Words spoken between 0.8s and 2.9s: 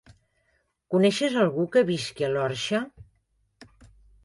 Coneixes algú que visqui a l'Orxa?